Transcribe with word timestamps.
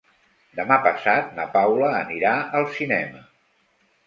Demà 0.59 0.77
passat 0.87 1.29
na 1.41 1.45
Paula 1.57 1.91
anirà 1.99 2.33
al 2.61 2.67
cinema. 2.79 3.23